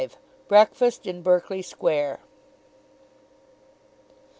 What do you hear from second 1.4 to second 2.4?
SQUARE.